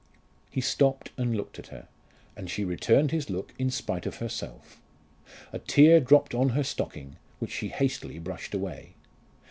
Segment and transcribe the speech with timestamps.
[0.49, 1.87] He stopped and looked at her,
[2.35, 4.81] and she returned his look in spite of herself.
[5.53, 8.95] A tear dropped on her stocking which she hastily brushed away.